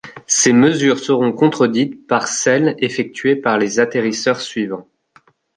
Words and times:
Ces 0.25 0.51
mesures 0.51 0.97
seront 0.97 1.31
contredites 1.31 2.07
par 2.07 2.27
celles 2.27 2.73
effectuées 2.79 3.35
par 3.35 3.59
les 3.59 3.79
atterrisseurs 3.79 4.41
suivants. 4.41 4.87